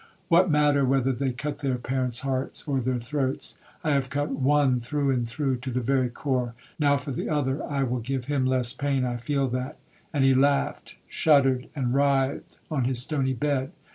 [0.29, 3.59] What matter whether they cut their parents hearts or their throats.
[3.83, 7.87] I have cut one through and through, to the very core,—now for the other, it
[7.87, 12.97] will give him less pain, I feel that,'—and he laughed, shuddered, and writhed on his
[12.97, 13.73] stony bed.